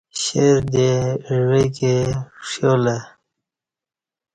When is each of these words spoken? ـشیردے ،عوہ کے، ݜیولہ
ـشیردے 0.19 0.89
،عوہ 1.27 1.61
کے، 1.75 1.95
ݜیولہ 2.49 2.97